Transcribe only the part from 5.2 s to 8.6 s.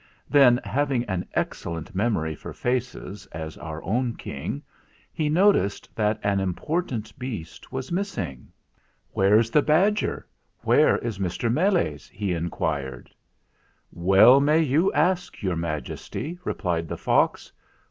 noticed that an important beast was missing.